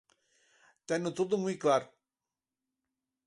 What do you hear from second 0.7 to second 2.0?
Teno todo moi claro.